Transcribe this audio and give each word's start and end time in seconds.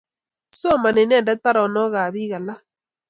Somani 0.59 1.01
inendet 1.05 1.39
paronok 1.43 1.93
ap 2.03 2.11
piik 2.13 2.31
alak. 2.37 2.59